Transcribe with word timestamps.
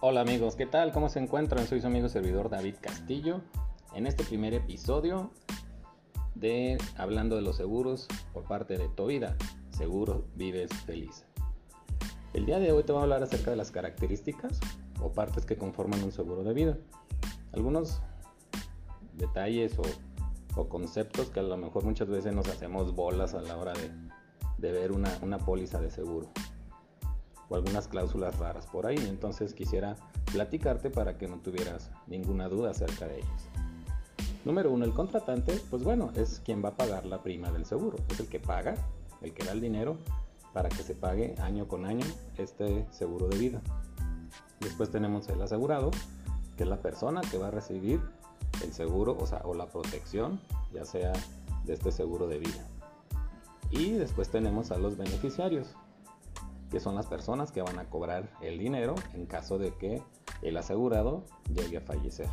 Hola 0.00 0.20
amigos, 0.20 0.54
¿qué 0.54 0.64
tal? 0.64 0.92
¿Cómo 0.92 1.08
se 1.08 1.18
encuentran? 1.18 1.66
Soy 1.66 1.80
su 1.80 1.88
amigo 1.88 2.08
servidor 2.08 2.48
David 2.48 2.76
Castillo. 2.80 3.40
En 3.96 4.06
este 4.06 4.22
primer 4.22 4.54
episodio 4.54 5.32
de 6.36 6.78
Hablando 6.96 7.34
de 7.34 7.42
los 7.42 7.56
Seguros 7.56 8.06
por 8.32 8.44
parte 8.44 8.78
de 8.78 8.88
Tovida, 8.90 9.36
Seguro 9.70 10.24
Vives 10.36 10.70
Feliz. 10.86 11.24
El 12.32 12.46
día 12.46 12.60
de 12.60 12.70
hoy 12.70 12.84
te 12.84 12.92
voy 12.92 13.00
a 13.00 13.02
hablar 13.02 13.24
acerca 13.24 13.50
de 13.50 13.56
las 13.56 13.72
características 13.72 14.60
o 15.02 15.10
partes 15.10 15.44
que 15.44 15.58
conforman 15.58 16.04
un 16.04 16.12
seguro 16.12 16.44
de 16.44 16.54
vida. 16.54 16.78
Algunos 17.50 18.00
detalles 19.14 19.76
o, 20.54 20.68
conceptos 20.68 21.28
que 21.30 21.40
a 21.40 21.42
lo 21.42 21.56
mejor 21.56 21.82
muchas 21.82 22.08
veces 22.08 22.32
nos 22.32 22.46
hacemos 22.46 22.94
bolas 22.94 23.34
a 23.34 23.42
la 23.42 23.56
hora 23.56 23.72
de, 24.58 24.70
ver 24.70 24.92
una, 24.92 25.10
una 25.22 25.38
póliza 25.38 25.80
de 25.80 25.90
seguro 25.90 26.30
o 27.48 27.56
algunas 27.56 27.88
cláusulas 27.88 28.38
raras 28.38 28.66
por 28.66 28.86
ahí. 28.86 28.98
Entonces 29.08 29.54
quisiera 29.54 29.96
platicarte 30.32 30.90
para 30.90 31.18
que 31.18 31.28
no 31.28 31.38
tuvieras 31.38 31.90
ninguna 32.06 32.48
duda 32.48 32.70
acerca 32.70 33.06
de 33.06 33.18
ellas. 33.18 33.48
Número 34.44 34.70
uno, 34.70 34.84
el 34.84 34.94
contratante, 34.94 35.60
pues 35.70 35.82
bueno, 35.82 36.10
es 36.14 36.40
quien 36.44 36.64
va 36.64 36.70
a 36.70 36.76
pagar 36.76 37.04
la 37.04 37.22
prima 37.22 37.50
del 37.50 37.66
seguro. 37.66 37.98
Es 38.08 38.20
el 38.20 38.28
que 38.28 38.40
paga, 38.40 38.74
el 39.20 39.34
que 39.34 39.44
da 39.44 39.52
el 39.52 39.60
dinero 39.60 39.98
para 40.52 40.68
que 40.68 40.82
se 40.82 40.94
pague 40.94 41.34
año 41.38 41.68
con 41.68 41.84
año 41.84 42.06
este 42.36 42.86
seguro 42.90 43.28
de 43.28 43.38
vida. 43.38 43.60
Después 44.60 44.90
tenemos 44.90 45.28
el 45.28 45.40
asegurado, 45.42 45.90
que 46.56 46.64
es 46.64 46.68
la 46.68 46.80
persona 46.80 47.20
que 47.20 47.38
va 47.38 47.48
a 47.48 47.50
recibir 47.50 48.00
el 48.64 48.72
seguro, 48.72 49.16
o 49.20 49.26
sea, 49.26 49.42
o 49.44 49.54
la 49.54 49.66
protección, 49.66 50.40
ya 50.72 50.84
sea 50.84 51.12
de 51.64 51.74
este 51.74 51.92
seguro 51.92 52.26
de 52.26 52.38
vida. 52.38 52.66
Y 53.70 53.92
después 53.92 54.30
tenemos 54.30 54.70
a 54.70 54.78
los 54.78 54.96
beneficiarios, 54.96 55.74
que 56.70 56.80
son 56.80 56.94
las 56.94 57.06
personas 57.06 57.52
que 57.52 57.62
van 57.62 57.78
a 57.78 57.88
cobrar 57.88 58.30
el 58.40 58.58
dinero 58.58 58.94
en 59.14 59.26
caso 59.26 59.58
de 59.58 59.74
que 59.74 60.02
el 60.42 60.56
asegurado 60.56 61.24
llegue 61.52 61.78
a 61.78 61.80
fallecer. 61.80 62.28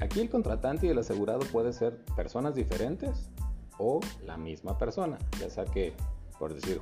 Aquí 0.00 0.20
el 0.20 0.30
contratante 0.30 0.86
y 0.86 0.90
el 0.90 0.98
asegurado 0.98 1.40
puede 1.52 1.72
ser 1.72 2.04
personas 2.16 2.54
diferentes 2.54 3.30
o 3.78 4.00
la 4.24 4.36
misma 4.36 4.78
persona, 4.78 5.18
ya 5.38 5.50
sea 5.50 5.64
que, 5.64 5.94
por 6.38 6.54
decir, 6.54 6.80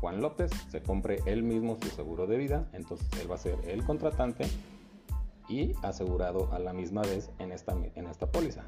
Juan 0.00 0.20
López 0.20 0.50
se 0.68 0.82
compre 0.82 1.20
él 1.26 1.42
mismo 1.42 1.76
su 1.80 1.88
seguro 1.88 2.26
de 2.26 2.36
vida, 2.36 2.68
entonces 2.72 3.08
él 3.20 3.30
va 3.30 3.34
a 3.34 3.38
ser 3.38 3.58
el 3.66 3.84
contratante 3.84 4.46
y 5.48 5.72
asegurado 5.82 6.52
a 6.52 6.58
la 6.58 6.72
misma 6.72 7.02
vez 7.02 7.30
en 7.38 7.52
esta, 7.52 7.72
en 7.72 8.06
esta 8.06 8.30
póliza. 8.30 8.64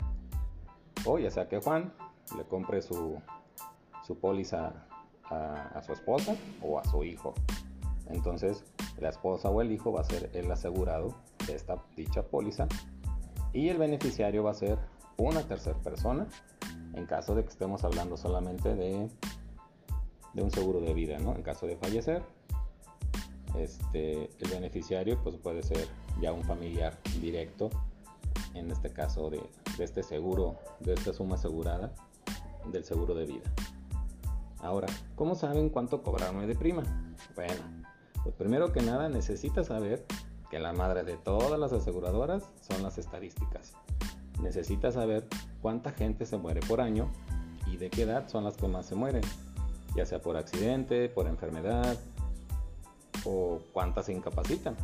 O 1.04 1.18
ya 1.18 1.30
sea 1.30 1.48
que 1.48 1.60
Juan 1.60 1.92
le 2.36 2.44
compre 2.44 2.82
su, 2.82 3.20
su 4.06 4.18
póliza 4.18 4.86
a, 5.30 5.82
su 5.82 5.92
esposa 5.92 6.36
o 6.62 6.78
a 6.78 6.84
su 6.84 7.04
hijo. 7.04 7.34
Entonces 8.08 8.64
la 8.98 9.08
esposa 9.08 9.48
o 9.48 9.60
el 9.62 9.72
hijo 9.72 9.92
va 9.92 10.00
a 10.00 10.04
ser 10.04 10.30
el 10.34 10.50
asegurado 10.50 11.14
de 11.46 11.54
esta 11.54 11.82
dicha 11.96 12.22
póliza 12.22 12.66
y 13.52 13.68
el 13.68 13.78
beneficiario 13.78 14.44
va 14.44 14.50
a 14.50 14.54
ser 14.54 14.78
una 15.16 15.42
tercera 15.42 15.78
persona 15.78 16.26
en 16.94 17.06
caso 17.06 17.34
de 17.34 17.42
que 17.44 17.50
estemos 17.50 17.84
hablando 17.84 18.16
solamente 18.16 18.74
de, 18.74 19.08
un 20.34 20.50
seguro 20.50 20.80
de 20.80 20.94
vida, 20.94 21.18
¿no? 21.18 21.34
En 21.34 21.42
caso 21.42 21.66
de 21.66 21.76
fallecer, 21.76 22.22
este, 23.58 24.30
el 24.38 24.50
beneficiario 24.50 25.22
pues 25.22 25.36
puede 25.36 25.62
ser 25.62 25.86
ya 26.20 26.32
un 26.32 26.44
familiar 26.44 26.98
directo, 27.20 27.70
en 28.54 28.70
este 28.70 28.90
caso 28.90 29.30
de, 29.30 29.40
este 29.78 30.02
seguro, 30.02 30.56
de 30.80 30.94
esta 30.94 31.12
suma 31.12 31.36
asegurada 31.36 31.92
del 32.70 32.84
seguro 32.84 33.14
de 33.14 33.26
vida. 33.26 33.54
Ahora, 34.62 34.89
¿cómo 35.16 35.34
saben 35.34 35.71
cuánto 35.71 36.03
cobrarme 36.03 36.47
de 36.47 36.54
prima? 36.54 36.82
Bueno, 37.34 37.62
pues 38.22 38.34
primero 38.34 38.72
que 38.72 38.82
nada 38.82 39.09
necesitas 39.09 39.69
saber 39.69 40.04
que 40.50 40.59
la 40.59 40.72
madre 40.72 41.04
de 41.04 41.16
todas 41.16 41.59
las 41.59 41.72
aseguradoras 41.72 42.50
son 42.60 42.82
las 42.82 42.99
estadísticas. 42.99 43.75
Necesitas 44.43 44.94
saber 44.94 45.26
cuánta 45.62 45.93
gente 45.93 46.26
se 46.26 46.37
muere 46.37 46.60
por 46.60 46.81
año 46.81 47.09
y 47.66 47.76
de 47.76 47.88
qué 47.88 48.03
edad 48.03 48.28
son 48.28 48.44
las 48.44 48.56
que 48.56 48.69
más 48.69 48.87
se 48.87 48.97
mueren, 48.97 49.22
ya 49.94 50.04
sea 50.04 50.20
por 50.20 50.37
accidente, 50.37 51.09
por 51.09 51.26
enfermedad 51.26 51.97
o 53.25 53.60
cuántas 53.72 54.06
se 54.06 54.12
incapacitan. 54.12 54.76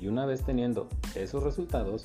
Y 0.00 0.08
una 0.08 0.26
vez 0.26 0.44
teniendo 0.44 0.88
esos 1.14 1.42
resultados, 1.42 2.04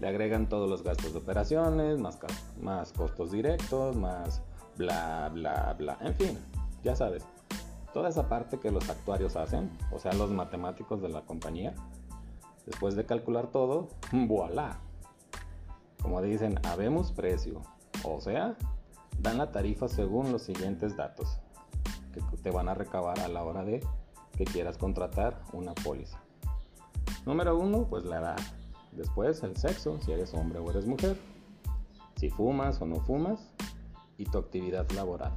le 0.00 0.08
agregan 0.08 0.48
todos 0.48 0.68
los 0.68 0.82
gastos 0.82 1.12
de 1.12 1.18
operaciones, 1.18 1.98
más, 1.98 2.18
más 2.60 2.92
costos 2.92 3.32
directos, 3.32 3.96
más 3.96 4.42
bla, 4.76 5.30
bla, 5.32 5.74
bla, 5.78 5.98
en 6.00 6.14
fin, 6.14 6.38
ya 6.82 6.96
sabes, 6.96 7.24
toda 7.92 8.08
esa 8.08 8.28
parte 8.28 8.58
que 8.58 8.70
los 8.70 8.88
actuarios 8.88 9.36
hacen, 9.36 9.70
o 9.90 9.98
sea, 9.98 10.12
los 10.12 10.30
matemáticos 10.30 11.02
de 11.02 11.08
la 11.08 11.22
compañía, 11.22 11.74
después 12.66 12.94
de 12.94 13.04
calcular 13.04 13.48
todo, 13.48 13.88
voilà. 14.12 14.78
Como 16.00 16.20
dicen, 16.20 16.58
habemos 16.64 17.12
precio, 17.12 17.62
o 18.02 18.20
sea, 18.20 18.56
dan 19.20 19.38
la 19.38 19.52
tarifa 19.52 19.88
según 19.88 20.32
los 20.32 20.42
siguientes 20.42 20.96
datos 20.96 21.38
que 22.12 22.20
te 22.36 22.50
van 22.50 22.68
a 22.68 22.74
recabar 22.74 23.20
a 23.20 23.28
la 23.28 23.44
hora 23.44 23.64
de 23.64 23.80
que 24.36 24.44
quieras 24.44 24.78
contratar 24.78 25.40
una 25.52 25.74
póliza. 25.74 26.20
Número 27.24 27.56
uno, 27.56 27.86
pues 27.88 28.04
la 28.04 28.18
edad. 28.18 28.40
Después 28.92 29.42
el 29.42 29.56
sexo, 29.56 29.98
si 30.00 30.12
eres 30.12 30.34
hombre 30.34 30.58
o 30.58 30.70
eres 30.70 30.86
mujer. 30.86 31.16
Si 32.16 32.30
fumas 32.30 32.80
o 32.80 32.86
no 32.86 32.96
fumas. 32.96 33.51
Y 34.22 34.24
tu 34.26 34.38
actividad 34.38 34.88
laboral. 34.92 35.32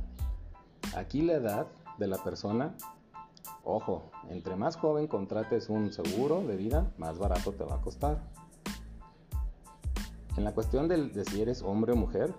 Aquí 0.95 1.23
la 1.23 1.33
edad 1.33 1.67
de 1.97 2.05
la 2.05 2.23
persona, 2.23 2.75
ojo, 3.63 4.11
entre 4.29 4.55
más 4.55 4.75
joven 4.75 5.07
contrates 5.07 5.69
un 5.69 5.91
seguro 5.91 6.41
de 6.41 6.55
vida, 6.55 6.91
más 6.99 7.17
barato 7.17 7.51
te 7.51 7.63
va 7.63 7.77
a 7.77 7.81
costar. 7.81 8.21
En 10.37 10.43
la 10.43 10.53
cuestión 10.53 10.87
de, 10.87 11.07
de 11.07 11.25
si 11.25 11.41
eres 11.41 11.63
hombre 11.63 11.93
o 11.93 11.95
mujer, 11.95 12.31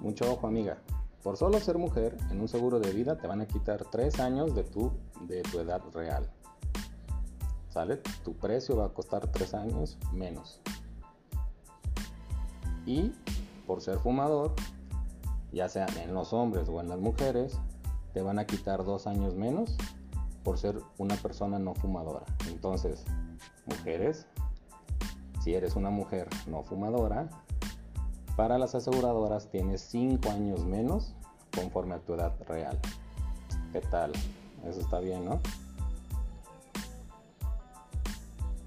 mucho 0.00 0.32
ojo 0.32 0.46
amiga, 0.46 0.78
por 1.22 1.36
solo 1.36 1.60
ser 1.60 1.76
mujer 1.76 2.16
en 2.30 2.40
un 2.40 2.48
seguro 2.48 2.80
de 2.80 2.90
vida 2.94 3.18
te 3.18 3.26
van 3.26 3.42
a 3.42 3.46
quitar 3.46 3.84
3 3.84 4.20
años 4.20 4.54
de 4.54 4.64
tu, 4.64 4.90
de 5.26 5.42
tu 5.42 5.60
edad 5.60 5.82
real. 5.92 6.30
¿Sale? 7.68 7.98
Tu 8.24 8.34
precio 8.38 8.74
va 8.74 8.86
a 8.86 8.88
costar 8.88 9.30
3 9.30 9.52
años 9.52 9.98
menos. 10.14 10.62
Y 12.86 13.12
por 13.66 13.82
ser 13.82 13.98
fumador, 13.98 14.54
ya 15.52 15.68
sea 15.68 15.86
en 16.02 16.14
los 16.14 16.32
hombres 16.32 16.68
o 16.68 16.80
en 16.80 16.88
las 16.88 16.98
mujeres, 16.98 17.58
te 18.12 18.22
van 18.22 18.38
a 18.38 18.46
quitar 18.46 18.84
2 18.84 19.06
años 19.06 19.34
menos 19.34 19.76
por 20.42 20.58
ser 20.58 20.80
una 20.98 21.16
persona 21.16 21.58
no 21.58 21.74
fumadora. 21.74 22.24
Entonces, 22.48 23.04
mujeres, 23.66 24.26
si 25.42 25.54
eres 25.54 25.76
una 25.76 25.90
mujer 25.90 26.28
no 26.46 26.62
fumadora, 26.62 27.28
para 28.36 28.58
las 28.58 28.74
aseguradoras 28.74 29.50
tienes 29.50 29.80
5 29.82 30.30
años 30.30 30.64
menos 30.64 31.14
conforme 31.54 31.94
a 31.94 31.98
tu 31.98 32.14
edad 32.14 32.32
real. 32.46 32.78
¿Qué 33.72 33.80
tal? 33.80 34.12
Eso 34.64 34.80
está 34.80 35.00
bien, 35.00 35.24
¿no? 35.24 35.40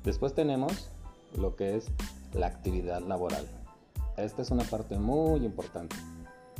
Después 0.03 0.33
tenemos 0.33 0.89
lo 1.37 1.55
que 1.55 1.77
es 1.77 1.87
la 2.33 2.47
actividad 2.47 3.01
laboral. 3.01 3.47
Esta 4.17 4.41
es 4.41 4.51
una 4.51 4.63
parte 4.63 4.99
muy 4.99 5.45
importante 5.45 5.95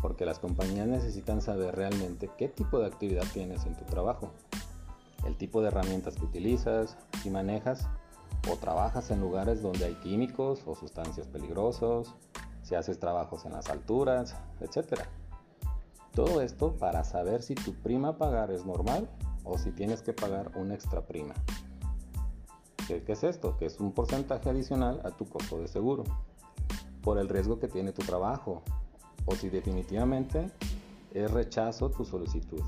porque 0.04 0.26
las 0.26 0.38
compañías 0.38 0.86
necesitan 0.86 1.42
saber 1.42 1.78
realmente 1.78 2.30
qué 2.38 2.50
tipo 2.50 2.78
de 2.78 2.88
actividad 2.88 3.24
tienes 3.32 3.66
en 3.66 3.74
tu 3.74 3.86
trabajo, 3.86 4.32
el 5.26 5.38
tipo 5.38 5.62
de 5.62 5.70
herramientas 5.70 6.16
que 6.18 6.26
utilizas, 6.26 6.98
si 7.22 7.30
manejas 7.30 7.88
o 8.52 8.58
trabajas 8.58 9.12
en 9.12 9.22
lugares 9.22 9.62
donde 9.62 9.86
hay 9.86 9.96
químicos 9.96 10.62
o 10.66 10.76
sustancias 10.76 11.28
peligrosos, 11.28 12.14
si 12.64 12.76
haces 12.76 13.00
trabajos 13.00 13.46
en 13.46 13.54
las 13.54 13.70
alturas, 13.70 14.36
etc. 14.60 15.04
Todo 16.14 16.42
esto 16.42 16.76
para 16.76 17.06
saber 17.06 17.42
si 17.42 17.56
tu 17.56 17.74
prima 17.74 18.18
pagar 18.18 18.52
es 18.52 18.66
normal 18.66 19.10
o 19.46 19.58
si 19.58 19.72
tienes 19.72 20.02
que 20.02 20.12
pagar 20.12 20.52
una 20.58 20.74
extra 20.74 21.08
prima. 21.08 21.34
¿Qué, 22.88 23.02
es 23.08 23.24
esto? 23.24 23.56
Que 23.56 23.68
es 23.68 23.80
un 23.80 23.94
porcentaje 23.94 24.50
adicional 24.50 25.00
a 25.06 25.12
tu 25.12 25.30
costo 25.30 25.62
de 25.62 25.70
seguro 25.70 26.04
por 27.02 27.18
el 27.20 27.30
riesgo 27.30 27.58
que 27.58 27.70
tiene 27.70 27.94
tu 27.94 28.02
trabajo 28.02 28.64
o 29.26 29.36
si 29.36 29.50
definitivamente 29.50 30.50
es 31.14 31.32
rechazo 31.32 31.90
tu 31.90 32.06
solicitud. 32.06 32.62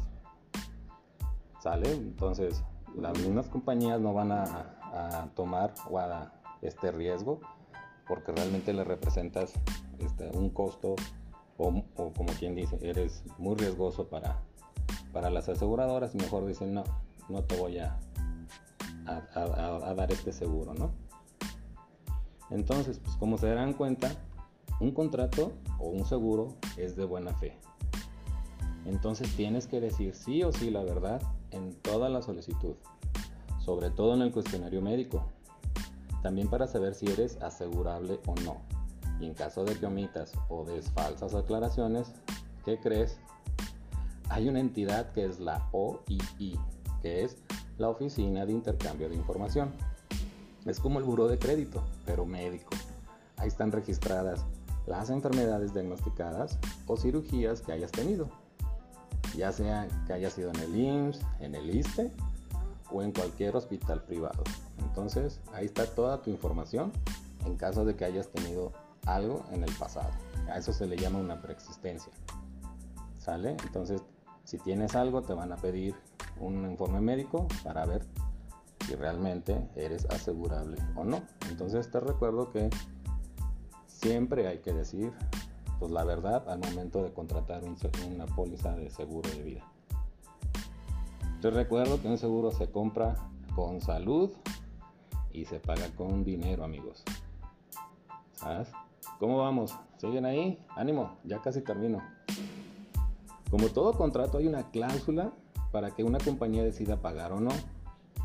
¿Sale? 1.61 1.91
Entonces, 1.91 2.63
las 2.95 3.17
mismas 3.19 3.47
compañías 3.49 3.99
no 3.99 4.13
van 4.13 4.31
a, 4.31 4.71
tomar 5.35 5.73
este 6.61 6.89
riesgo 6.89 7.41
porque 8.07 8.31
realmente 8.31 8.71
le 8.71 8.85
representas 8.85 9.51
este, 9.99 10.29
un 10.29 10.49
costo 10.49 10.95
o, 11.57 11.83
como 11.95 12.31
quien 12.39 12.55
dice, 12.55 12.77
eres 12.81 13.23
muy 13.37 13.55
riesgoso 13.55 14.07
para, 14.07 14.39
para 15.11 15.29
las 15.29 15.49
aseguradoras 15.49 16.15
y 16.15 16.17
mejor 16.19 16.45
dicen 16.45 16.73
no, 16.73 16.85
no 17.27 17.43
te 17.43 17.59
voy 17.59 17.79
a, 17.79 17.99
a, 19.05 19.93
dar 19.95 20.11
este 20.11 20.31
seguro, 20.31 20.73
¿no? 20.73 20.91
Entonces, 22.49 22.99
pues 22.99 23.17
como 23.17 23.37
se 23.37 23.47
darán 23.47 23.73
cuenta, 23.73 24.11
un 24.79 24.91
contrato 24.91 25.53
o 25.79 25.87
un 25.87 26.05
seguro 26.05 26.55
es 26.77 26.95
de 26.95 27.05
buena 27.05 27.33
fe. 27.33 27.57
Entonces 28.85 29.33
tienes 29.35 29.67
que 29.67 29.79
decir 29.79 30.13
sí 30.13 30.43
o 30.43 30.51
sí 30.51 30.69
la 30.69 30.83
verdad 30.83 31.21
en 31.51 31.73
toda 31.73 32.09
la 32.09 32.21
solicitud. 32.21 32.75
sobre 33.59 33.89
todo 33.89 34.13
en 34.13 34.21
el 34.21 34.31
cuestionario 34.31 34.79
médico. 34.79 35.25
También 36.21 36.47
para 36.47 36.67
saber 36.67 36.93
si 36.93 37.07
eres 37.07 37.41
asegurable 37.41 38.19
o 38.27 38.35
no. 38.43 38.57
Y 39.19 39.25
en 39.25 39.33
caso 39.33 39.65
de 39.65 39.75
que 39.75 39.87
omitas 39.87 40.33
o 40.49 40.63
des 40.65 40.91
falsas 40.91 41.33
aclaraciones, 41.33 42.13
¿qué 42.63 42.79
crees? 42.79 43.17
Hay 44.29 44.49
una 44.49 44.59
entidad 44.59 45.11
que 45.13 45.25
es 45.25 45.39
la 45.39 45.67
OII, 45.71 46.59
que 47.01 47.23
es 47.23 47.37
la 47.79 47.89
Oficina 47.89 48.45
de 48.45 48.51
Intercambio 48.51 49.09
de 49.09 49.15
Información. 49.15 49.71
Es 50.65 50.79
como 50.79 50.99
el 50.99 51.05
buro 51.05 51.27
de 51.27 51.39
crédito, 51.39 51.83
pero 52.05 52.25
médico. 52.25 52.69
Ahí 53.37 53.47
están 53.47 53.71
registradas 53.71 54.45
las 54.87 55.09
enfermedades 55.09 55.73
diagnosticadas 55.73 56.57
o 56.87 56.97
cirugías 56.97 57.61
que 57.61 57.71
hayas 57.71 57.91
tenido, 57.91 58.29
ya 59.35 59.51
sea 59.51 59.87
que 60.07 60.13
hayas 60.13 60.33
sido 60.33 60.51
en 60.51 60.59
el 60.59 60.75
IMSS, 60.75 61.21
en 61.39 61.55
el 61.55 61.75
ISTE 61.75 62.11
o 62.91 63.01
en 63.01 63.11
cualquier 63.11 63.55
hospital 63.55 64.03
privado. 64.03 64.43
Entonces, 64.79 65.39
ahí 65.53 65.65
está 65.65 65.85
toda 65.85 66.21
tu 66.21 66.29
información 66.29 66.91
en 67.45 67.55
caso 67.57 67.85
de 67.85 67.95
que 67.95 68.05
hayas 68.05 68.29
tenido 68.29 68.71
algo 69.05 69.43
en 69.51 69.63
el 69.63 69.71
pasado. 69.73 70.11
A 70.49 70.57
eso 70.57 70.73
se 70.73 70.85
le 70.85 70.97
llama 70.97 71.19
una 71.19 71.41
preexistencia. 71.41 72.11
¿Sale? 73.17 73.57
Entonces, 73.63 74.01
si 74.43 74.57
tienes 74.59 74.95
algo, 74.95 75.23
te 75.23 75.33
van 75.33 75.51
a 75.51 75.57
pedir 75.57 75.95
un 76.39 76.69
informe 76.69 77.01
médico 77.01 77.47
para 77.63 77.85
ver 77.85 78.05
si 78.85 78.95
realmente 78.95 79.67
eres 79.75 80.05
asegurable 80.05 80.77
o 80.95 81.03
no. 81.03 81.23
Entonces, 81.49 81.89
te 81.89 81.99
recuerdo 81.99 82.51
que 82.51 82.69
siempre 84.05 84.47
hay 84.47 84.59
que 84.59 84.71
decir 84.71 85.11
pues, 85.79 85.91
la 85.91 86.03
verdad 86.03 86.47
al 86.47 86.59
momento 86.59 87.03
de 87.03 87.11
contratar 87.11 87.63
una 87.63 88.25
póliza 88.27 88.75
de 88.75 88.91
seguro 88.91 89.27
de 89.31 89.41
vida. 89.41 89.63
Te 91.41 91.49
recuerdo 91.49 91.99
que 91.99 92.07
un 92.07 92.19
seguro 92.19 92.51
se 92.51 92.69
compra 92.69 93.15
con 93.55 93.81
salud 93.81 94.29
y 95.31 95.45
se 95.45 95.59
paga 95.59 95.89
con 95.95 96.23
dinero, 96.23 96.63
amigos. 96.63 97.03
¿Sabes? 98.33 98.71
¿Cómo 99.19 99.39
vamos? 99.39 99.75
¿Siguen 99.97 100.25
ahí? 100.25 100.63
Ánimo, 100.75 101.17
ya 101.23 101.41
casi 101.41 101.61
termino. 101.61 102.03
Como 103.49 103.69
todo 103.69 103.93
contrato 103.93 104.37
hay 104.37 104.47
una 104.47 104.69
cláusula 104.69 105.31
para 105.71 105.91
que 105.91 106.03
una 106.03 106.19
compañía 106.19 106.63
decida 106.63 107.01
pagar 107.01 107.31
o 107.31 107.39
no. 107.39 107.51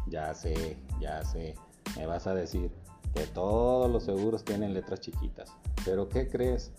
Ya 0.08 0.34
sé, 0.34 0.76
ya 1.00 1.24
sé, 1.24 1.54
me 1.96 2.04
vas 2.04 2.26
a 2.26 2.34
decir 2.34 2.70
que 3.14 3.26
todos 3.26 3.90
los 3.90 4.04
seguros 4.04 4.44
tienen 4.44 4.74
letras 4.74 5.00
chiquitas. 5.00 5.52
Pero 5.84 6.08
¿qué 6.08 6.28
crees? 6.28 6.72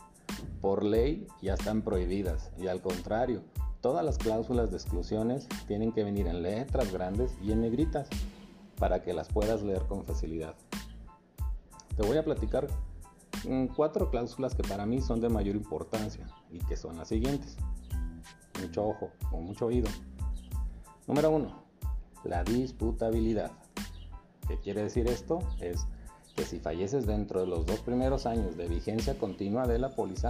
Por 0.61 0.83
ley 0.83 1.27
ya 1.41 1.53
están 1.53 1.81
prohibidas 1.81 2.51
y 2.57 2.67
al 2.67 2.81
contrario, 2.81 3.43
todas 3.81 4.05
las 4.05 4.17
cláusulas 4.17 4.71
de 4.71 4.77
exclusiones 4.77 5.47
tienen 5.67 5.91
que 5.91 6.03
venir 6.03 6.27
en 6.27 6.41
letras 6.41 6.91
grandes 6.91 7.35
y 7.41 7.51
en 7.51 7.61
negritas 7.61 8.07
para 8.77 9.01
que 9.01 9.13
las 9.13 9.27
puedas 9.27 9.61
leer 9.61 9.83
con 9.87 10.05
facilidad. 10.05 10.55
Te 11.95 12.03
voy 12.03 12.17
a 12.17 12.23
platicar 12.23 12.67
mm, 13.47 13.67
cuatro 13.75 14.09
cláusulas 14.09 14.55
que 14.55 14.63
para 14.63 14.85
mí 14.85 15.01
son 15.01 15.19
de 15.19 15.29
mayor 15.29 15.55
importancia 15.55 16.25
y 16.51 16.59
que 16.59 16.77
son 16.77 16.97
las 16.97 17.09
siguientes. 17.09 17.57
Mucho 18.61 18.85
ojo 18.85 19.11
o 19.31 19.41
mucho 19.41 19.65
oído. 19.65 19.89
Número 21.07 21.31
uno, 21.31 21.63
la 22.23 22.43
disputabilidad. 22.43 23.51
¿Qué 24.47 24.59
quiere 24.59 24.83
decir 24.83 25.07
esto? 25.07 25.39
Es 25.59 25.85
si 26.45 26.59
falleces 26.59 27.05
dentro 27.05 27.41
de 27.41 27.47
los 27.47 27.65
dos 27.65 27.79
primeros 27.79 28.25
años 28.25 28.57
de 28.57 28.67
vigencia 28.67 29.17
continua 29.17 29.67
de 29.67 29.79
la 29.79 29.89
póliza, 29.89 30.29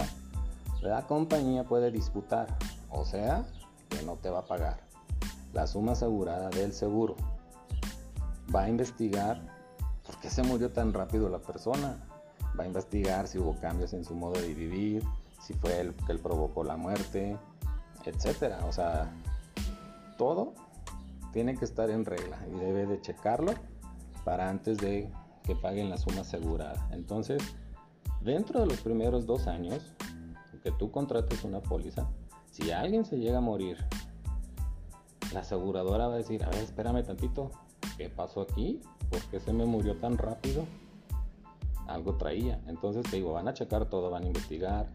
la 0.80 1.06
compañía 1.06 1.64
puede 1.64 1.90
disputar, 1.90 2.48
o 2.90 3.04
sea, 3.04 3.44
que 3.88 4.04
no 4.04 4.16
te 4.16 4.30
va 4.30 4.40
a 4.40 4.46
pagar 4.46 4.92
la 5.52 5.66
suma 5.66 5.92
asegurada 5.92 6.48
del 6.50 6.72
seguro. 6.72 7.16
Va 8.54 8.64
a 8.64 8.68
investigar 8.68 9.40
por 10.06 10.16
qué 10.18 10.30
se 10.30 10.42
murió 10.42 10.70
tan 10.72 10.92
rápido 10.92 11.28
la 11.28 11.38
persona. 11.38 11.96
Va 12.58 12.64
a 12.64 12.66
investigar 12.66 13.28
si 13.28 13.38
hubo 13.38 13.56
cambios 13.60 13.92
en 13.92 14.04
su 14.04 14.14
modo 14.14 14.40
de 14.40 14.52
vivir, 14.54 15.04
si 15.40 15.54
fue 15.54 15.80
el 15.80 15.94
que 15.94 16.12
él 16.12 16.18
provocó 16.18 16.64
la 16.64 16.76
muerte, 16.76 17.36
etcétera. 18.04 18.64
O 18.66 18.72
sea, 18.72 19.10
todo 20.18 20.54
tiene 21.32 21.56
que 21.56 21.64
estar 21.64 21.90
en 21.90 22.04
regla 22.04 22.38
y 22.50 22.58
debe 22.58 22.86
de 22.86 23.00
checarlo 23.00 23.54
para 24.24 24.48
antes 24.48 24.78
de 24.78 25.10
que 25.44 25.54
paguen 25.54 25.90
la 25.90 25.98
suma 25.98 26.20
asegurada. 26.20 26.88
Entonces, 26.92 27.42
dentro 28.20 28.60
de 28.60 28.66
los 28.66 28.80
primeros 28.80 29.26
dos 29.26 29.46
años 29.46 29.82
que 30.62 30.70
tú 30.72 30.90
contrates 30.90 31.44
una 31.44 31.60
póliza, 31.60 32.08
si 32.50 32.70
alguien 32.70 33.04
se 33.04 33.18
llega 33.18 33.38
a 33.38 33.40
morir, 33.40 33.78
la 35.32 35.40
aseguradora 35.40 36.08
va 36.08 36.14
a 36.14 36.18
decir, 36.18 36.44
a 36.44 36.50
ver, 36.50 36.62
espérame 36.62 37.02
tantito, 37.04 37.50
¿qué 37.96 38.08
pasó 38.08 38.42
aquí? 38.42 38.80
¿Por 39.10 39.20
qué 39.22 39.40
se 39.40 39.52
me 39.52 39.64
murió 39.64 39.96
tan 39.96 40.18
rápido? 40.18 40.66
Algo 41.86 42.16
traía. 42.16 42.60
Entonces 42.66 43.02
te 43.10 43.16
digo, 43.16 43.32
van 43.32 43.48
a 43.48 43.54
checar 43.54 43.86
todo, 43.86 44.10
van 44.10 44.24
a 44.24 44.26
investigar 44.26 44.88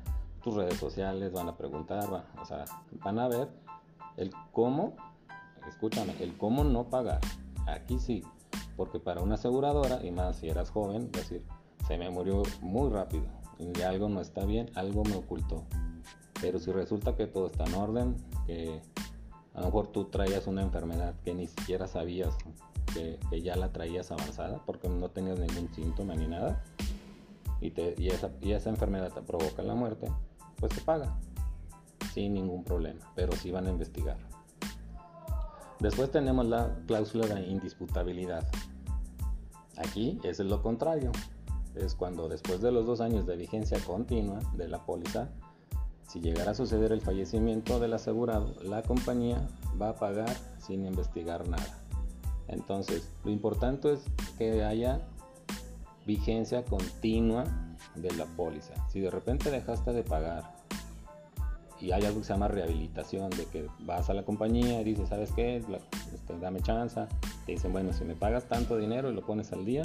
tus 0.43 0.55
redes 0.55 0.77
sociales, 0.77 1.33
van 1.33 1.49
a 1.49 1.57
preguntar, 1.57 2.07
o 2.41 2.45
sea, 2.45 2.65
van 3.03 3.19
a 3.19 3.27
ver 3.27 3.49
el 4.15 4.31
cómo, 4.51 4.95
escúchame, 5.67 6.15
el 6.21 6.37
cómo 6.37 6.63
no 6.63 6.85
pagar. 6.85 7.19
Aquí 7.67 7.99
sí, 7.99 8.23
porque 8.77 8.99
para 8.99 9.21
una 9.21 9.35
aseguradora, 9.35 10.05
y 10.05 10.11
más 10.11 10.37
si 10.37 10.49
eras 10.49 10.69
joven, 10.69 11.11
decir, 11.11 11.43
se 11.87 11.97
me 11.97 12.09
murió 12.09 12.43
muy 12.61 12.89
rápido 12.89 13.25
y 13.59 13.81
algo 13.81 14.07
no 14.07 14.21
está 14.21 14.45
bien, 14.45 14.69
algo 14.75 15.03
me 15.03 15.15
ocultó. 15.15 15.63
Pero 16.39 16.59
si 16.59 16.71
resulta 16.71 17.15
que 17.15 17.25
todo 17.25 17.47
está 17.47 17.65
en 17.65 17.73
orden, 17.73 18.15
que 18.45 18.79
a 19.55 19.61
lo 19.61 19.65
mejor 19.65 19.87
tú 19.87 20.05
traías 20.05 20.45
una 20.47 20.61
enfermedad 20.61 21.15
que 21.25 21.33
ni 21.33 21.47
siquiera 21.47 21.87
sabías 21.87 22.35
que, 22.93 23.41
ya 23.41 23.55
la 23.55 23.71
traías 23.71 24.11
avanzada 24.11 24.61
porque 24.65 24.87
no 24.87 25.09
tenías 25.09 25.39
ningún 25.39 25.73
síntoma 25.73 26.15
ni 26.15 26.27
nada, 26.27 26.63
y, 27.59 27.71
te, 27.71 27.95
esa 28.07 28.69
enfermedad 28.69 29.11
te 29.11 29.21
provoca 29.21 29.63
la 29.63 29.73
muerte, 29.73 30.11
pues 30.57 30.73
te 30.73 30.81
paga 30.81 31.17
sin 32.13 32.33
ningún 32.33 32.63
problema, 32.63 33.11
pero 33.15 33.33
sí 33.33 33.51
van 33.51 33.65
a 33.65 33.69
investigar. 33.71 34.17
Después 35.79 36.09
tenemos 36.11 36.45
la 36.45 36.75
cláusula 36.87 37.27
de 37.27 37.45
indisputabilidad. 37.47 38.47
Aquí 39.77 40.19
es 40.23 40.39
lo 40.39 40.61
contrario. 40.61 41.11
Es 41.75 41.93
cuando 41.95 42.27
después 42.27 42.61
de 42.61 42.71
los 42.71 42.85
dos 42.85 43.01
años 43.01 43.25
de 43.27 43.35
vigencia 43.35 43.79
continua 43.79 44.39
de 44.55 44.67
la 44.67 44.85
póliza, 44.85 45.29
si 46.07 46.21
llegara 46.21 46.51
a 46.51 46.55
suceder 46.55 46.91
el 46.91 47.01
fallecimiento 47.01 47.79
del 47.79 47.93
asegurado, 47.93 48.55
la 48.63 48.81
compañía 48.81 49.47
va 49.79 49.89
a 49.89 49.95
pagar 49.95 50.35
sin 50.59 50.85
investigar 50.85 51.47
nada. 51.47 51.83
Entonces, 52.47 53.11
lo 53.25 53.31
importante 53.31 53.93
es 53.93 54.05
que 54.37 54.63
haya 54.63 55.01
vigencia 56.05 56.63
continua 56.63 57.43
de 57.95 58.11
la 58.13 58.25
póliza. 58.25 58.73
Si 58.89 59.01
de 59.01 59.11
repente 59.11 59.51
dejaste 59.51 59.91
de 59.91 60.03
pagar 60.03 60.55
y 61.79 61.91
hay 61.91 62.03
algo 62.05 62.19
que 62.19 62.25
se 62.25 62.33
llama 62.33 62.47
rehabilitación, 62.47 63.29
de 63.31 63.45
que 63.45 63.67
vas 63.79 64.09
a 64.09 64.13
la 64.13 64.23
compañía 64.23 64.81
y 64.81 64.83
dices, 64.85 65.09
¿sabes 65.09 65.31
qué? 65.33 65.57
Este, 65.57 66.39
dame 66.39 66.61
chance. 66.61 67.01
Te 67.47 67.53
dicen, 67.53 67.71
bueno, 67.71 67.93
si 67.93 68.03
me 68.03 68.13
pagas 68.13 68.49
tanto 68.49 68.75
dinero 68.75 69.09
y 69.09 69.15
lo 69.15 69.25
pones 69.25 69.53
al 69.53 69.63
día, 69.63 69.83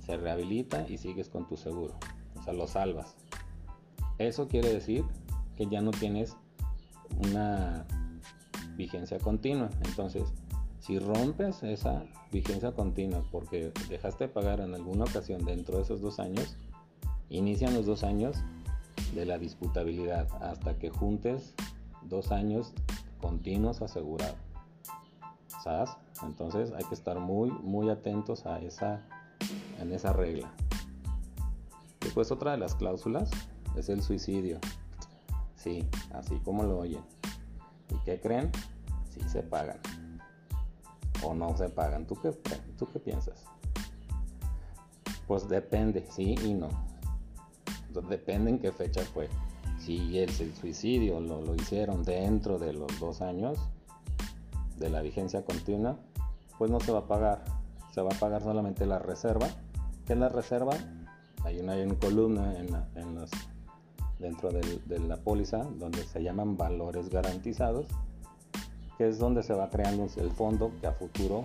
se 0.00 0.16
rehabilita 0.16 0.86
y 0.88 0.96
sigues 0.96 1.28
con 1.28 1.46
tu 1.46 1.58
seguro. 1.58 1.94
O 2.34 2.42
sea, 2.42 2.54
lo 2.54 2.66
salvas. 2.66 3.14
Eso 4.16 4.48
quiere 4.48 4.72
decir 4.72 5.04
que 5.54 5.66
ya 5.66 5.82
no 5.82 5.90
tienes 5.90 6.34
una 7.28 7.86
vigencia 8.74 9.18
continua. 9.18 9.68
Entonces, 9.84 10.32
si 10.78 10.98
rompes 10.98 11.62
esa 11.62 12.06
vigencia 12.32 12.72
continua 12.72 13.22
porque 13.30 13.70
dejaste 13.90 14.24
de 14.24 14.32
pagar 14.32 14.60
en 14.60 14.74
alguna 14.74 15.04
ocasión 15.04 15.44
dentro 15.44 15.76
de 15.76 15.82
esos 15.82 16.00
dos 16.00 16.18
años, 16.18 16.56
inician 17.28 17.74
los 17.74 17.84
dos 17.84 18.02
años 18.02 18.38
de 19.14 19.26
la 19.26 19.36
disputabilidad 19.36 20.26
hasta 20.42 20.78
que 20.78 20.88
juntes 20.88 21.54
dos 22.02 22.32
años 22.32 22.72
continuos 23.20 23.82
asegurados. 23.82 24.38
¿Sabes? 25.62 25.90
Entonces 26.22 26.72
hay 26.72 26.84
que 26.84 26.94
estar 26.94 27.18
muy, 27.18 27.50
muy 27.50 27.90
atentos 27.90 28.46
a 28.46 28.60
esa, 28.60 29.02
en 29.80 29.92
esa 29.92 30.12
regla. 30.12 30.52
Después 32.00 32.30
otra 32.30 32.52
de 32.52 32.58
las 32.58 32.74
cláusulas 32.74 33.30
es 33.76 33.88
el 33.88 34.02
suicidio. 34.02 34.58
Sí, 35.56 35.86
así 36.12 36.38
como 36.40 36.62
lo 36.62 36.78
oyen. 36.78 37.02
¿Y 37.90 37.96
qué 38.04 38.20
creen? 38.20 38.50
Si 39.10 39.20
se 39.28 39.42
pagan. 39.42 39.80
O 41.22 41.34
no 41.34 41.56
se 41.56 41.68
pagan. 41.68 42.06
¿Tú 42.06 42.16
qué, 42.20 42.30
¿Tú 42.78 42.86
qué 42.92 42.98
piensas? 42.98 43.44
Pues 45.26 45.48
depende, 45.48 46.06
sí 46.10 46.34
y 46.44 46.54
no 46.54 46.68
depende 48.02 48.50
en 48.50 48.58
qué 48.58 48.72
fecha 48.72 49.02
fue. 49.02 49.28
Si 49.78 50.18
el, 50.18 50.30
suicidio 50.30 51.20
lo, 51.20 51.42
lo, 51.42 51.54
hicieron 51.54 52.02
dentro 52.04 52.58
de 52.58 52.72
los 52.72 52.98
dos 52.98 53.20
años 53.20 53.58
de 54.76 54.90
la 54.90 55.02
vigencia 55.02 55.44
continua, 55.44 55.96
pues 56.58 56.70
no 56.70 56.80
se 56.80 56.92
va 56.92 57.00
a 57.00 57.06
pagar. 57.06 57.44
Se 57.92 58.00
va 58.00 58.10
a 58.14 58.18
pagar 58.18 58.42
solamente 58.42 58.86
la 58.86 58.98
reserva. 58.98 59.46
¿Qué 60.06 60.14
es 60.14 60.18
la 60.18 60.28
reserva? 60.28 60.72
Hay 61.44 61.60
una, 61.60 61.74
columna 61.96 62.54
en, 62.58 62.68
dentro 64.18 64.50
de 64.50 64.98
la 65.00 65.16
póliza 65.18 65.58
donde 65.58 66.02
se 66.04 66.22
llaman 66.22 66.56
valores 66.56 67.10
garantizados, 67.10 67.86
que 68.98 69.08
es 69.08 69.18
donde 69.18 69.42
se 69.42 69.54
va 69.54 69.70
creando 69.70 70.06
el 70.16 70.30
fondo 70.30 70.72
que 70.80 70.86
a 70.86 70.92
futuro 70.92 71.44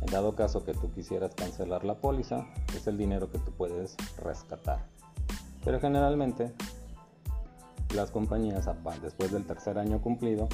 En 0.00 0.12
dado 0.12 0.34
caso 0.34 0.64
que 0.64 0.74
tú 0.74 0.92
quisieras 0.92 1.34
cancelar 1.34 1.84
la 1.84 1.94
póliza, 1.94 2.46
es 2.76 2.86
el 2.86 2.98
dinero 2.98 3.30
que 3.30 3.38
tú 3.38 3.52
puedes 3.52 3.96
rescatar. 4.18 4.84
Pero 5.64 5.80
generalmente 5.80 6.52
las 7.94 8.10
compañías, 8.10 8.68
después 9.02 9.32
del 9.32 9.46
tercer 9.46 9.78
año 9.78 10.00
cumplido, 10.00 10.48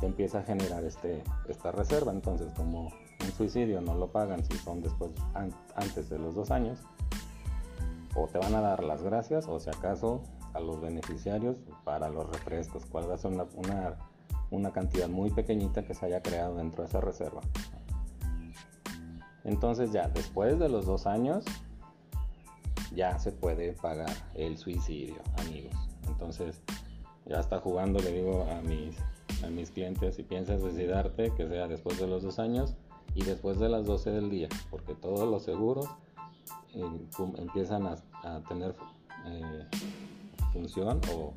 te 0.00 0.06
empieza 0.06 0.40
a 0.40 0.42
generar 0.42 0.84
este, 0.84 1.22
esta 1.48 1.72
reserva. 1.72 2.12
Entonces, 2.12 2.52
como 2.54 2.92
un 3.20 3.32
suicidio 3.36 3.80
no 3.80 3.94
lo 3.94 4.08
pagan 4.08 4.44
si 4.44 4.56
son 4.58 4.82
después 4.82 5.12
antes 5.74 6.08
de 6.08 6.18
los 6.18 6.34
dos 6.34 6.50
años, 6.50 6.78
o 8.14 8.26
te 8.28 8.38
van 8.38 8.54
a 8.54 8.60
dar 8.60 8.84
las 8.84 9.02
gracias, 9.02 9.46
o 9.48 9.58
si 9.58 9.70
acaso 9.70 10.22
a 10.52 10.60
los 10.60 10.80
beneficiarios 10.80 11.58
para 11.84 12.08
los 12.08 12.28
refrescos, 12.30 12.86
cuál 12.86 13.10
va 13.10 13.14
a 13.14 13.18
ser 13.18 13.32
una, 13.32 13.96
una 14.50 14.72
cantidad 14.72 15.08
muy 15.08 15.30
pequeñita 15.30 15.84
que 15.84 15.94
se 15.94 16.06
haya 16.06 16.22
creado 16.22 16.56
dentro 16.56 16.82
de 16.82 16.88
esa 16.88 17.00
reserva. 17.00 17.40
Entonces 19.44 19.92
ya 19.92 20.08
después 20.08 20.58
de 20.58 20.68
los 20.68 20.86
dos 20.86 21.06
años 21.06 21.44
ya 22.94 23.18
se 23.18 23.32
puede 23.32 23.72
pagar 23.72 24.10
el 24.34 24.56
suicidio, 24.56 25.16
amigos. 25.38 25.74
Entonces 26.06 26.62
ya 27.26 27.40
está 27.40 27.58
jugando, 27.58 27.98
le 28.00 28.12
digo 28.12 28.46
a 28.50 28.60
mis, 28.62 28.96
a 29.42 29.48
mis 29.48 29.70
clientes, 29.70 30.14
si 30.14 30.22
piensas 30.22 30.60
suicidarte, 30.60 31.32
que 31.34 31.48
sea 31.48 31.66
después 31.68 31.98
de 31.98 32.06
los 32.06 32.22
dos 32.22 32.38
años 32.38 32.74
y 33.14 33.24
después 33.24 33.58
de 33.58 33.68
las 33.68 33.86
12 33.86 34.10
del 34.10 34.30
día, 34.30 34.48
porque 34.70 34.94
todos 34.94 35.28
los 35.28 35.42
seguros 35.42 35.88
eh, 36.74 36.84
empiezan 37.38 37.86
a, 37.86 37.96
tener 38.48 38.74
eh, 39.26 39.66
función 40.52 41.00
o, 41.12 41.32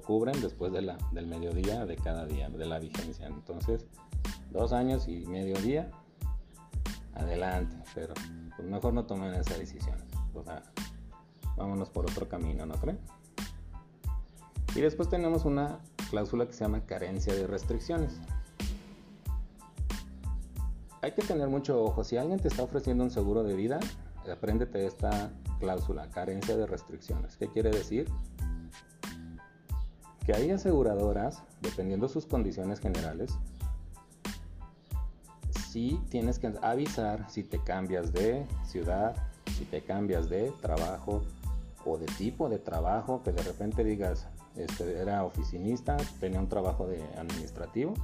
cubren 0.00 0.40
después 0.40 0.72
de 0.72 0.82
la, 0.82 0.98
del 1.12 1.26
mediodía 1.26 1.86
de 1.86 1.96
cada 1.96 2.26
día, 2.26 2.48
de 2.48 2.66
la 2.66 2.78
vigencia. 2.78 3.26
Entonces, 3.26 3.86
dos 4.50 4.72
años 4.72 5.06
y 5.06 5.24
mediodía, 5.26 5.90
adelante, 7.14 7.76
pero 7.94 8.14
pues 8.56 8.68
mejor 8.68 8.92
no 8.92 9.04
tomen 9.04 9.34
esa 9.34 9.56
decisión. 9.56 9.96
O 10.34 10.42
sea, 10.42 10.62
vámonos 11.56 11.90
por 11.90 12.10
otro 12.10 12.28
camino, 12.28 12.66
¿no 12.66 12.74
creen? 12.74 12.98
Y 14.74 14.80
después 14.80 15.08
tenemos 15.08 15.44
una 15.44 15.78
cláusula 16.14 16.46
que 16.46 16.52
se 16.52 16.60
llama 16.60 16.80
carencia 16.86 17.34
de 17.34 17.44
restricciones. 17.48 18.12
Hay 21.02 21.10
que 21.10 21.22
tener 21.22 21.48
mucho 21.48 21.82
ojo. 21.82 22.04
Si 22.04 22.16
alguien 22.16 22.38
te 22.38 22.46
está 22.46 22.62
ofreciendo 22.62 23.02
un 23.02 23.10
seguro 23.10 23.42
de 23.42 23.56
vida, 23.56 23.80
apréndete 24.32 24.86
esta 24.86 25.32
cláusula, 25.58 26.08
carencia 26.10 26.56
de 26.56 26.66
restricciones. 26.66 27.36
¿Qué 27.36 27.48
quiere 27.48 27.70
decir? 27.70 28.08
Que 30.24 30.34
hay 30.34 30.52
aseguradoras, 30.52 31.42
dependiendo 31.60 32.08
sus 32.08 32.26
condiciones 32.26 32.78
generales, 32.78 33.36
si 35.68 36.00
tienes 36.10 36.38
que 36.38 36.54
avisar 36.62 37.28
si 37.28 37.42
te 37.42 37.58
cambias 37.58 38.12
de 38.12 38.46
ciudad, 38.64 39.16
si 39.58 39.64
te 39.64 39.82
cambias 39.82 40.28
de 40.28 40.52
trabajo 40.62 41.24
o 41.84 41.98
de 41.98 42.06
tipo 42.06 42.48
de 42.48 42.60
trabajo, 42.60 43.20
que 43.24 43.32
de 43.32 43.42
repente 43.42 43.82
digas, 43.82 44.28
este, 44.56 45.00
era 45.00 45.24
oficinista, 45.24 45.96
tenía 46.20 46.40
un 46.40 46.48
trabajo 46.48 46.86
de 46.86 47.02
administrativo 47.16 47.94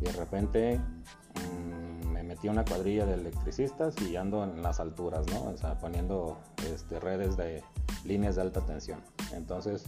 y 0.00 0.04
de 0.04 0.12
repente 0.12 0.78
mm, 0.78 2.08
me 2.08 2.22
metí 2.22 2.48
a 2.48 2.50
una 2.50 2.64
cuadrilla 2.64 3.06
de 3.06 3.14
electricistas 3.14 3.94
y 4.02 4.16
ando 4.16 4.44
en 4.44 4.62
las 4.62 4.80
alturas, 4.80 5.26
¿no? 5.28 5.42
O 5.44 5.56
sea, 5.56 5.78
poniendo 5.78 6.38
este, 6.72 7.00
redes 7.00 7.36
de 7.36 7.62
líneas 8.04 8.36
de 8.36 8.42
alta 8.42 8.60
tensión. 8.62 9.00
Entonces, 9.32 9.84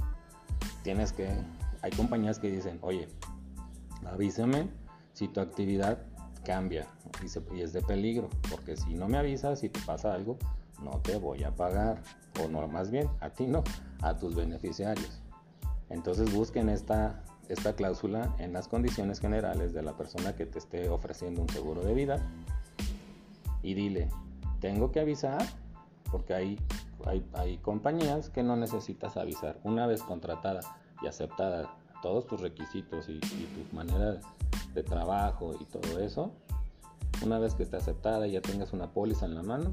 tienes 0.83 1.12
que, 1.12 1.28
hay 1.83 1.90
compañías 1.92 2.38
que 2.38 2.50
dicen, 2.50 2.78
oye, 2.83 3.09
avísame 4.04 4.69
si 5.12 5.28
tu 5.28 5.40
actividad 5.40 5.99
cambia 6.45 6.87
y, 7.23 7.61
es 7.61 7.73
de 7.73 7.83
peligro, 7.83 8.28
porque 8.50 8.76
si 8.76 8.95
no 8.95 9.09
me 9.09 9.19
avisas, 9.19 9.62
y 9.62 9.69
te 9.69 9.81
pasa 9.81 10.12
algo, 10.12 10.38
no 10.83 10.90
te 11.00 11.16
voy 11.16 11.45
a 11.45 11.54
pagar, 11.54 12.02
o 12.42 12.49
no, 12.49 12.66
más 12.69 12.90
bien, 12.90 13.09
a 13.21 13.31
ti 13.31 13.47
no, 13.47 13.62
a 14.00 14.16
tus 14.16 14.35
beneficiarios. 14.35 15.22
Entonces 15.93 16.33
busquen 16.35 16.69
esta, 16.69 17.23
esta 17.49 17.75
cláusula 17.75 18.35
en 18.39 18.53
las 18.53 18.67
condiciones 18.67 19.21
generales 19.21 19.73
de 19.73 19.83
la 19.83 19.97
persona 19.97 20.35
que 20.35 20.47
te 20.47 20.59
esté 20.59 20.89
ofreciendo 20.89 21.43
un 21.43 21.49
seguro 21.49 21.83
de 21.83 21.95
vida 21.95 22.17
y 23.63 23.75
dile, 23.75 24.09
tengo 24.61 24.91
que 24.91 25.01
avisar 25.01 25.43
porque 26.11 26.35
hay, 26.35 26.59
hay, 27.35 27.59
compañías 27.59 28.31
que 28.31 28.43
no 28.43 28.57
necesitas 28.57 29.17
avisar. 29.17 29.59
Una 29.65 29.87
vez 29.87 30.03
contratada 30.03 30.61
y 31.03 31.07
aceptada 31.07 31.75
todos 32.03 32.27
tus 32.27 32.41
requisitos 32.41 33.09
y, 33.09 33.13
y 33.15 33.19
tu 33.69 33.77
manera 33.77 34.19
de 34.75 34.83
trabajo 34.83 35.55
y 35.61 35.65
todo 35.65 36.01
eso, 36.01 36.33
una 37.25 37.39
vez 37.39 37.55
que 37.55 37.63
esté 37.63 37.77
aceptada 37.77 38.27
y 38.27 38.33
ya 38.33 38.41
tengas 38.41 38.73
una 38.73 38.93
póliza 38.93 39.27
en 39.27 39.35
la 39.35 39.43
mano, 39.43 39.71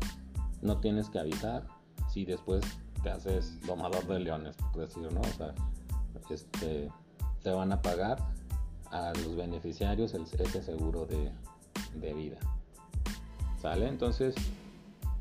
no 0.62 0.80
tienes 0.80 1.10
que 1.10 1.20
avisar 1.20 1.66
si 2.10 2.26
después 2.26 2.64
te 3.04 3.10
haces 3.10 3.60
domador 3.66 4.06
de 4.08 4.20
leones, 4.20 4.56
por 4.74 4.82
decir, 4.82 5.12
¿no? 5.12 5.22
O 5.22 5.38
sea, 5.38 5.54
este, 6.30 6.90
te 7.42 7.52
van 7.52 7.72
a 7.72 7.82
pagar 7.82 8.18
a 8.92 9.14
los 9.14 9.36
beneficiarios 9.36 10.14
ese 10.14 10.64
seguro 10.64 11.06
de, 11.06 11.32
vida. 12.14 12.38
¿Sale? 13.62 13.88
Entonces, 13.88 14.36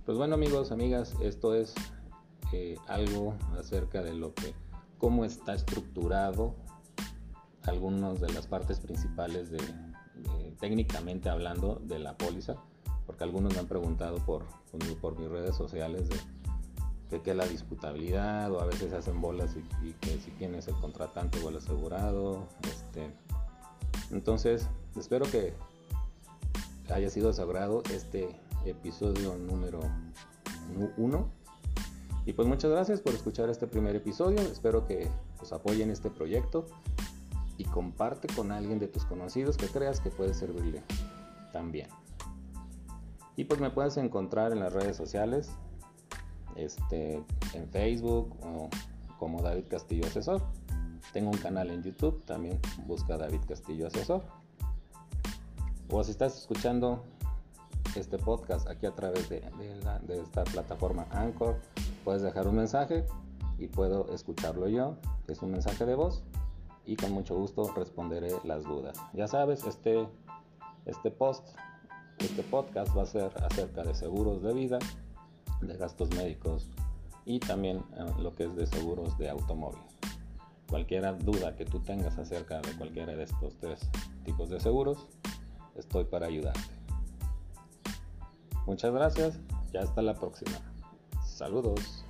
pues 0.07 0.16
bueno 0.16 0.35
amigos, 0.35 0.73
amigas, 0.73 1.14
esto 1.21 1.54
es 1.54 1.75
eh, 2.52 2.76
algo 2.87 3.35
acerca 3.59 4.02
de 4.02 4.14
lo 4.14 4.35
que, 4.35 4.54
cómo 4.97 5.25
está 5.25 5.54
estructurado 5.54 6.54
algunas 7.64 8.21
de 8.21 8.33
las 8.33 8.47
partes 8.47 8.80
principales 8.80 9.50
de, 9.50 9.59
técnicamente 10.61 11.28
hablando 11.28 11.80
de 11.85 11.99
la 11.99 12.16
póliza, 12.16 12.57
porque 13.07 13.25
algunos 13.25 13.52
me 13.54 13.61
han 13.61 13.66
preguntado 13.66 14.18
por, 14.18 14.45
por 15.00 15.18
mis 15.18 15.28
redes 15.28 15.57
sociales 15.57 16.09
de 16.09 16.16
que, 17.11 17.21
que 17.21 17.35
la 17.35 17.47
disputabilidad 17.47 18.53
o 18.53 18.61
a 18.61 18.67
veces 18.67 18.93
hacen 18.93 19.21
bolas 19.21 19.57
y, 19.83 19.93
que 19.95 20.19
si 20.19 20.31
tienes 20.33 20.69
el 20.69 20.75
contratante 20.75 21.41
o 21.43 21.49
el 21.49 21.57
asegurado. 21.57 22.47
Este, 22.62 23.11
entonces, 24.11 24.69
espero 24.97 25.27
que 25.27 25.55
haya 26.91 27.11
sido 27.11 27.33
sagrado 27.33 27.83
este 27.93 28.29
episodio 28.65 29.37
número 29.37 29.81
uno. 30.97 31.29
Y 32.27 32.35
pues 32.35 32.47
muchas 32.47 32.71
gracias 32.71 33.00
por 33.00 33.15
escuchar 33.15 33.49
este 33.49 33.67
primer 33.67 33.97
episodio. 33.97 34.41
Espero 34.41 34.87
que 34.87 35.09
pues, 35.38 35.53
apoyen 35.53 35.91
este 35.91 36.11
proyecto 36.11 36.67
y 37.57 37.65
comparte 37.65 38.29
con 38.35 38.53
alguien 38.53 38.79
de 38.79 38.87
tus 38.87 39.05
conocidos 39.05 39.57
que 39.57 39.67
creas 39.67 40.00
que 40.00 40.11
puede 40.11 40.35
servirle 40.35 40.83
también. 41.53 41.88
Y 43.37 43.45
pues 43.45 43.61
me 43.61 43.71
puedes 43.71 43.97
encontrar 43.97 44.53
en 44.53 44.61
las 44.61 44.73
redes 44.73 44.97
sociales 44.97 45.50
este, 46.59 47.23
en 47.55 47.69
Facebook 47.71 48.35
o 48.43 48.69
como 49.19 49.43
David 49.43 49.65
Castillo 49.69 50.07
Asesor. 50.07 50.43
Tengo 51.12 51.31
un 51.31 51.38
canal 51.38 51.71
en 51.71 51.83
YouTube, 51.83 52.23
también 52.25 52.61
busca 52.87 53.17
David 53.17 53.41
Castillo 53.49 53.87
Asesor. 53.87 54.23
O 55.91 56.05
si 56.05 56.11
estás 56.11 56.37
escuchando 56.37 57.03
este 57.97 58.19
podcast 58.19 58.69
aquí 58.69 58.87
a 58.87 58.95
través 58.95 59.29
de, 59.29 59.41
de, 60.07 60.21
esta 60.21 60.45
plataforma 60.45 61.07
Anchor, 61.11 61.59
puedes 62.05 62.23
dejar 62.23 62.47
un 62.47 62.57
mensaje 62.57 63.07
y 63.59 63.69
puedo 63.69 64.12
escucharlo 64.12 64.69
yo. 64.69 64.97
Es 65.29 65.43
un 65.43 65.53
mensaje 65.53 65.87
de 65.87 65.95
voz 65.95 66.23
y 66.85 66.97
con 66.97 67.12
mucho 67.12 67.37
gusto 67.37 67.73
responderé 67.75 68.33
las 68.45 68.65
dudas. 68.65 68.99
Ya 69.15 69.29
sabes, 69.29 69.65
este, 69.65 70.07
este 70.85 71.11
post, 71.11 71.49
este 72.19 72.43
podcast 72.43 72.97
va 72.97 73.03
a 73.03 73.07
ser 73.07 73.33
acerca 73.43 73.83
de 73.83 73.95
seguros 73.95 74.43
de 74.43 74.53
vida 74.53 74.79
de 75.61 75.77
gastos 75.77 76.11
médicos 76.15 76.71
y 77.25 77.41
también 77.41 77.79
eh, 77.97 78.05
lo 78.21 78.35
que 78.35 78.45
es 78.45 78.57
de 78.57 78.67
seguros 78.67 79.17
de 79.19 79.31
automóvil. 79.31 79.81
Cualquier 80.69 81.19
duda 81.19 81.57
que 81.57 81.65
tú 81.65 81.81
tengas 81.81 82.19
acerca 82.19 82.61
de 82.61 82.73
cualquiera 82.77 83.15
de 83.15 83.25
estos 83.25 83.57
tres 83.59 83.88
tipos 84.25 84.50
de 84.50 84.61
seguros, 84.61 85.07
estoy 85.75 86.05
para 86.05 86.27
ayudarte. 86.27 86.61
Muchas 88.67 88.93
gracias 88.93 89.41
y 89.73 89.79
hasta 89.79 90.03
la 90.03 90.15
próxima. 90.15 90.59
Saludos. 91.25 92.05